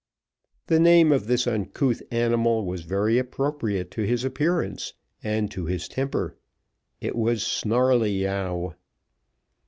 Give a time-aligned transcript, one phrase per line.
[0.65, 4.93] The name of this uncouth animal was very appropriate to his appearance,
[5.23, 6.35] and to his temper.
[6.99, 8.73] It was Snarleyyow.